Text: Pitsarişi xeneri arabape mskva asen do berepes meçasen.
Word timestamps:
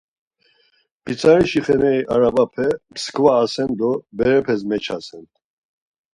Pitsarişi 1.03 1.61
xeneri 1.65 2.01
arabape 2.13 2.67
mskva 2.93 3.31
asen 3.43 3.71
do 3.79 3.91
berepes 4.17 4.61
meçasen. 4.69 5.25